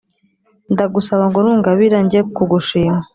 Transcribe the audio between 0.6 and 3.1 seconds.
ndagusaba ngo nungabira njye kugushima